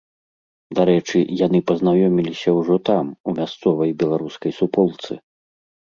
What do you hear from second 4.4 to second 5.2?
суполцы.